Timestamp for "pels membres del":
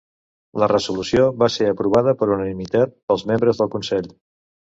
3.11-3.71